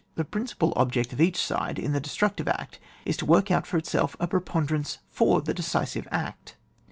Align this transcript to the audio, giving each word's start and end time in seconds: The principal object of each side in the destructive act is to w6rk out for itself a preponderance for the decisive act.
The 0.15 0.25
principal 0.25 0.73
object 0.77 1.13
of 1.13 1.21
each 1.21 1.37
side 1.37 1.77
in 1.77 1.91
the 1.91 1.99
destructive 1.99 2.47
act 2.47 2.79
is 3.05 3.15
to 3.17 3.25
w6rk 3.27 3.51
out 3.51 3.67
for 3.67 3.77
itself 3.77 4.15
a 4.19 4.25
preponderance 4.27 4.97
for 5.11 5.41
the 5.41 5.53
decisive 5.53 6.07
act. 6.09 6.55